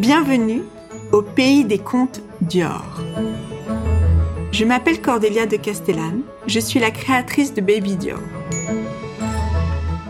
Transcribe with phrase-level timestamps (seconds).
[0.00, 0.62] Bienvenue
[1.12, 3.02] au pays des contes Dior.
[4.50, 8.18] Je m'appelle Cordélia de Castellane, je suis la créatrice de Baby Dior.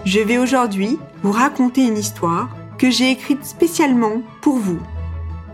[0.04, 4.78] Je vais aujourd'hui vous raconter une histoire que j'ai écrite spécialement pour vous.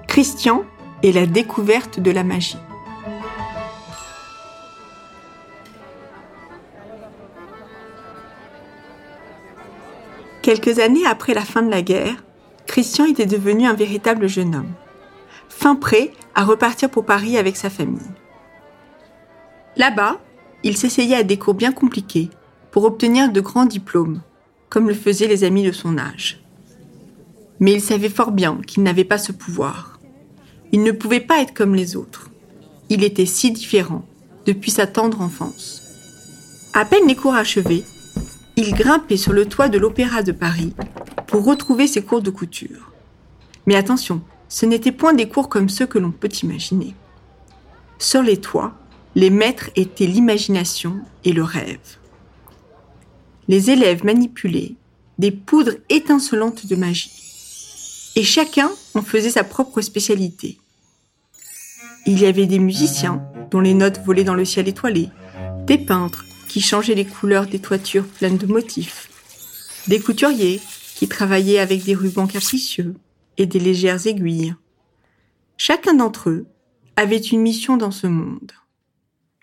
[0.06, 0.64] Christian
[1.02, 2.58] et la découverte de la magie.
[10.42, 12.22] Quelques années après la fin de la guerre,
[12.66, 14.72] Christian était devenu un véritable jeune homme,
[15.48, 18.00] fin prêt à repartir pour Paris avec sa famille.
[19.76, 20.20] Là-bas,
[20.62, 22.30] il s'essayait à des cours bien compliqués
[22.70, 24.20] pour obtenir de grands diplômes,
[24.68, 26.42] comme le faisaient les amis de son âge.
[27.60, 29.98] Mais il savait fort bien qu'il n'avait pas ce pouvoir.
[30.72, 32.30] Il ne pouvait pas être comme les autres.
[32.88, 34.04] Il était si différent
[34.44, 35.82] depuis sa tendre enfance.
[36.74, 37.84] À peine les cours achevés,
[38.56, 40.74] il grimpait sur le toit de l'Opéra de Paris
[41.26, 42.92] pour retrouver ses cours de couture.
[43.66, 46.94] Mais attention, ce n'étaient point des cours comme ceux que l'on peut imaginer.
[47.98, 48.74] Sur les toits,
[49.14, 51.98] les maîtres étaient l'imagination et le rêve.
[53.48, 54.74] Les élèves manipulaient
[55.18, 57.10] des poudres étincelantes de magie.
[58.14, 60.58] Et chacun en faisait sa propre spécialité.
[62.06, 65.08] Il y avait des musiciens dont les notes volaient dans le ciel étoilé,
[65.66, 69.08] des peintres qui changeaient les couleurs des toitures pleines de motifs,
[69.88, 70.60] des couturiers
[70.96, 72.94] qui travaillaient avec des rubans capricieux
[73.36, 74.54] et des légères aiguilles.
[75.58, 76.46] Chacun d'entre eux
[76.96, 78.52] avait une mission dans ce monde.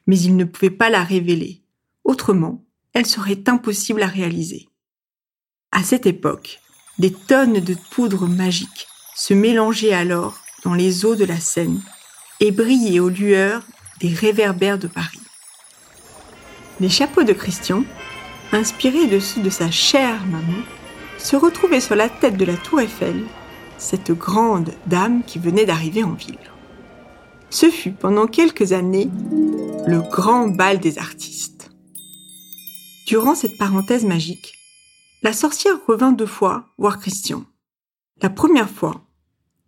[0.07, 1.61] Mais ils ne pouvaient pas la révéler.
[2.03, 4.67] Autrement, elle serait impossible à réaliser.
[5.71, 6.59] À cette époque,
[6.97, 11.81] des tonnes de poudre magique se mélangeaient alors dans les eaux de la Seine
[12.39, 13.63] et brillaient aux lueurs
[13.99, 15.21] des réverbères de Paris.
[16.79, 17.83] Les chapeaux de Christian,
[18.51, 20.63] inspirés de ceux de sa chère maman,
[21.23, 23.23] se retrouvaient sur la tête de la tour Eiffel,
[23.77, 26.37] cette grande dame qui venait d'arriver en ville.
[27.49, 29.09] Ce fut pendant quelques années
[29.87, 31.69] le grand bal des artistes.
[33.07, 34.53] Durant cette parenthèse magique,
[35.21, 37.45] la sorcière revint deux fois voir Christian.
[38.21, 39.01] La première fois,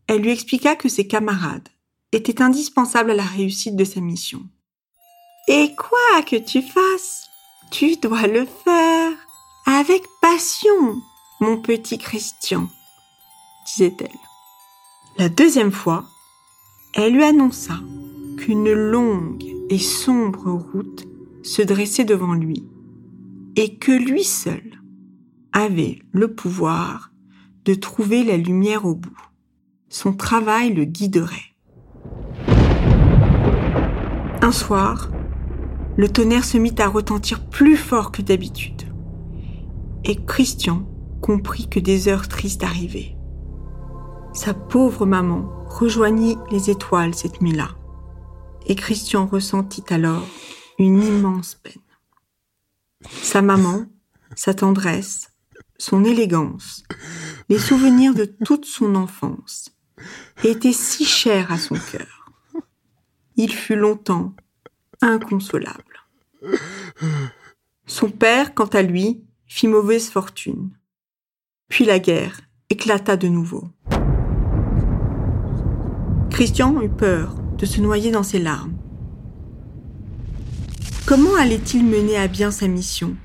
[0.08, 1.70] elle lui expliqua que ses camarades
[2.12, 4.42] étaient indispensables à la réussite de sa mission.
[5.48, 7.28] Et quoi que tu fasses,
[7.72, 9.12] tu dois le faire
[9.66, 11.02] avec passion,
[11.42, 12.70] mon petit Christian,
[13.66, 14.08] disait-elle.
[15.18, 16.06] La deuxième fois,
[16.94, 17.80] elle lui annonça
[18.38, 21.06] qu'une longue et sombre route
[21.44, 22.66] se dressait devant lui
[23.56, 24.82] et que lui seul
[25.52, 27.12] avait le pouvoir
[27.66, 29.18] de trouver la lumière au bout.
[29.90, 31.56] Son travail le guiderait.
[34.42, 35.10] Un soir,
[35.98, 38.84] le tonnerre se mit à retentir plus fort que d'habitude.
[40.04, 40.88] Et Christian
[41.26, 43.16] comprit que des heures tristes arrivaient.
[44.36, 47.70] Sa pauvre maman rejoignit les étoiles cette nuit-là.
[48.68, 50.28] Et Christian ressentit alors
[50.78, 51.82] une immense peine.
[53.24, 53.88] Sa maman,
[54.36, 55.32] sa tendresse,
[55.80, 56.84] son élégance,
[57.50, 59.76] les souvenirs de toute son enfance
[60.44, 62.36] étaient si chers à son cœur.
[63.36, 64.36] Il fut longtemps
[65.02, 66.06] inconsolable.
[67.88, 70.70] Son père, quant à lui, fit mauvaise fortune.
[71.68, 73.70] Puis la guerre éclata de nouveau.
[76.30, 78.76] Christian eut peur de se noyer dans ses larmes.
[81.06, 83.16] Comment allait-il mener à bien sa mission?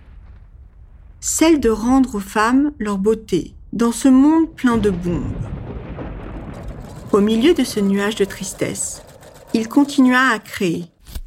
[1.21, 5.35] Celle de rendre aux femmes leur beauté dans ce monde plein de bombes.
[7.13, 9.03] Au milieu de ce nuage de tristesse,
[9.53, 10.87] il continua à créer,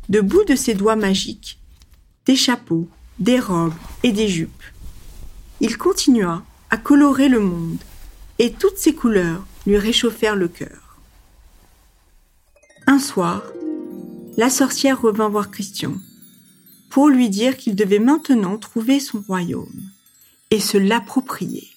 [0.09, 1.59] de bout de ses doigts magiques,
[2.25, 2.87] des chapeaux,
[3.19, 4.63] des robes et des jupes.
[5.59, 6.43] Il continua
[6.73, 7.77] à colorer le monde,
[8.39, 10.97] et toutes ces couleurs lui réchauffèrent le cœur.
[12.87, 13.43] Un soir,
[14.37, 15.93] la sorcière revint voir Christian
[16.89, 19.83] pour lui dire qu'il devait maintenant trouver son royaume
[20.49, 21.67] et se l'approprier.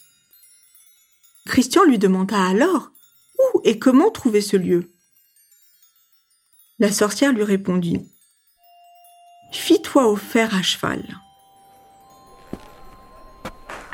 [1.45, 2.91] Christian lui demanda alors
[3.39, 4.91] où et comment trouver ce lieu?
[6.78, 8.01] La sorcière lui répondit
[9.53, 11.04] Fie-toi au fer à cheval.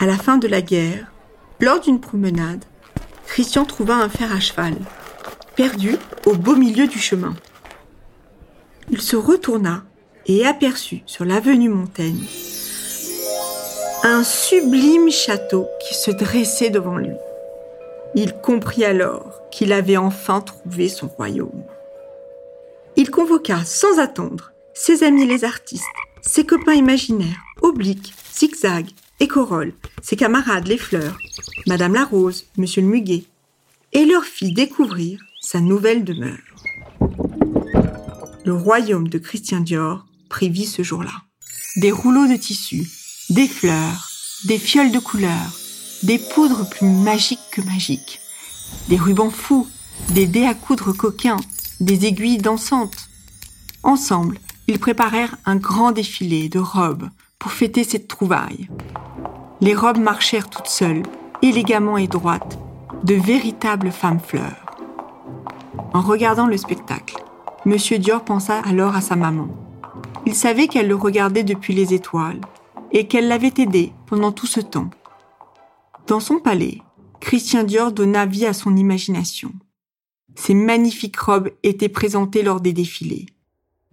[0.03, 1.13] À la fin de la guerre,
[1.61, 2.65] lors d'une promenade,
[3.29, 4.75] Christian trouva un fer à cheval,
[5.55, 5.95] perdu
[6.27, 7.35] au beau milieu du chemin.
[8.91, 9.85] Il se retourna
[10.27, 12.25] et aperçut sur l'avenue Montaigne
[14.03, 17.15] un sublime château qui se dressait devant lui.
[18.17, 21.63] Il comprit alors qu'il avait enfin trouvé son royaume.
[22.97, 25.85] Il convoqua sans attendre ses amis les artistes,
[26.23, 28.89] ses copains imaginaires, obliques, zigzag
[29.23, 29.29] et
[30.03, 31.17] ses camarades les fleurs,
[31.69, 33.25] Madame la Rose, Monsieur le Muguet.
[33.93, 36.39] et leur fit découvrir sa nouvelle demeure.
[38.45, 41.13] Le royaume de Christian Dior prit ce jour-là.
[41.77, 42.85] Des rouleaux de tissu,
[43.31, 44.11] des fleurs,
[44.47, 45.57] des fioles de couleurs,
[46.03, 48.19] des poudres plus magiques que magiques,
[48.89, 49.69] des rubans fous,
[50.11, 51.41] des dés à coudre coquins,
[51.79, 53.09] des aiguilles dansantes.
[53.85, 57.09] Ensemble, ils préparèrent un grand défilé de robes
[57.39, 58.69] pour fêter cette trouvaille.
[59.63, 61.05] Les robes marchèrent toutes seules,
[61.41, 62.59] élégamment et droites,
[63.05, 64.67] de véritables femmes fleurs.
[65.95, 67.23] En regardant le spectacle,
[67.65, 69.47] Monsieur Dior pensa alors à sa maman.
[70.27, 72.41] Il savait qu'elle le regardait depuis les étoiles
[72.91, 74.91] et qu'elle l'avait aidé pendant tout ce temps.
[76.09, 76.83] Dans son palais,
[77.21, 79.53] Christian Dior donna vie à son imagination.
[80.35, 83.27] Ses magnifiques robes étaient présentées lors des défilés.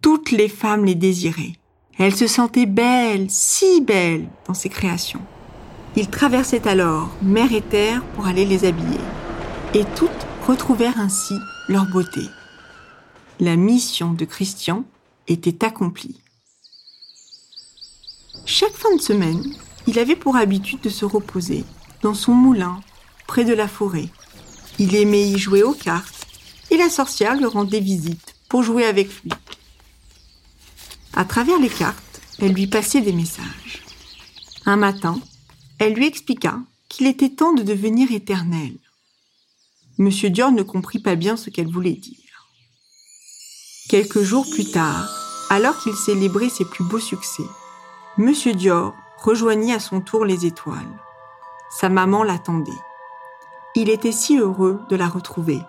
[0.01, 1.57] Toutes les femmes les désiraient.
[1.99, 5.21] Elles se sentaient belles, si belles dans ses créations.
[5.95, 8.99] Il traversait alors mer et terre pour aller les habiller.
[9.73, 10.09] Et toutes
[10.47, 11.35] retrouvèrent ainsi
[11.67, 12.21] leur beauté.
[13.39, 14.83] La mission de Christian
[15.27, 16.19] était accomplie.
[18.45, 19.43] Chaque fin de semaine,
[19.87, 21.63] il avait pour habitude de se reposer
[22.01, 22.79] dans son moulin
[23.27, 24.09] près de la forêt.
[24.79, 26.27] Il aimait y jouer aux cartes
[26.71, 29.31] et la sorcière lui rendait visite pour jouer avec lui.
[31.13, 33.83] À travers les cartes, elle lui passait des messages.
[34.65, 35.19] Un matin,
[35.79, 36.59] elle lui expliqua
[36.89, 38.73] qu'il était temps de devenir éternel.
[39.97, 42.47] Monsieur Dior ne comprit pas bien ce qu'elle voulait dire.
[43.89, 45.09] Quelques jours plus tard,
[45.49, 47.43] alors qu'il célébrait ses plus beaux succès,
[48.17, 50.99] Monsieur Dior rejoignit à son tour les étoiles.
[51.69, 52.71] Sa maman l'attendait.
[53.75, 55.61] Il était si heureux de la retrouver.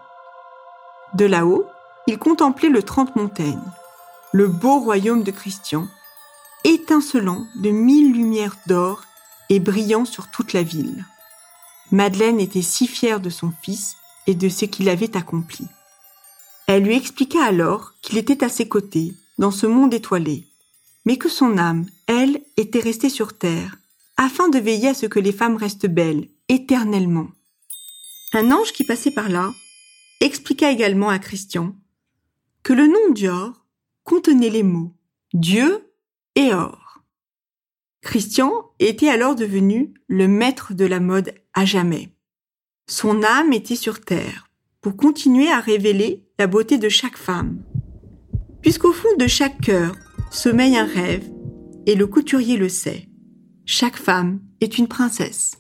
[1.14, 1.64] De là-haut,
[2.06, 3.60] il contemplait le trente montagnes,
[4.32, 5.86] le beau royaume de Christian,
[6.64, 9.02] étincelant de mille lumières d'or
[9.50, 11.04] et brillant sur toute la ville.
[11.90, 15.66] Madeleine était si fière de son fils et de ce qu'il avait accompli.
[16.66, 20.46] Elle lui expliqua alors qu'il était à ses côtés, dans ce monde étoilé,
[21.04, 23.76] mais que son âme, elle, était restée sur terre,
[24.16, 27.28] afin de veiller à ce que les femmes restent belles, éternellement.
[28.32, 29.50] Un ange qui passait par là
[30.20, 31.74] expliqua également à Christian
[32.62, 33.64] que le nom Dior
[34.04, 34.92] contenait les mots
[35.32, 35.90] Dieu
[36.36, 36.89] et or.
[38.02, 42.08] Christian était alors devenu le maître de la mode à jamais.
[42.88, 44.48] Son âme était sur terre
[44.80, 47.62] pour continuer à révéler la beauté de chaque femme.
[48.62, 49.94] Puisqu'au fond de chaque cœur
[50.30, 51.30] sommeille un rêve,
[51.86, 53.08] et le couturier le sait.
[53.64, 55.56] Chaque femme est une princesse.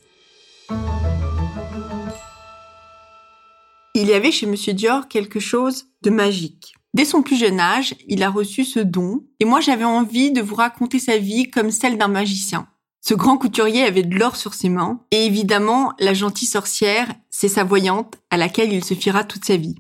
[3.94, 6.74] Il y avait chez Monsieur Dior quelque chose de magique.
[6.92, 10.40] Dès son plus jeune âge, il a reçu ce don, et moi j'avais envie de
[10.40, 12.66] vous raconter sa vie comme celle d'un magicien.
[13.00, 17.48] Ce grand couturier avait de l'or sur ses mains, et évidemment, la gentille sorcière, c'est
[17.48, 19.76] sa voyante à laquelle il se fiera toute sa vie.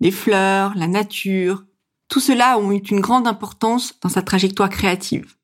[0.00, 1.64] Les fleurs, la nature,
[2.08, 5.34] tout cela ont eu une grande importance dans sa trajectoire créative.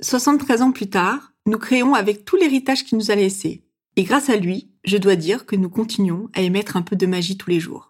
[0.00, 3.64] 73 ans plus tard, nous créons avec tout l'héritage qu'il nous a laissé.
[3.96, 7.06] Et grâce à lui, je dois dire que nous continuons à émettre un peu de
[7.06, 7.89] magie tous les jours.